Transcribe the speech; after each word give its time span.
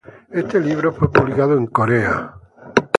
Este 0.31 0.59
libro 0.59 0.91
fue 0.91 1.11
publicado 1.11 1.55
en 1.55 1.67
Corea. 1.67 2.33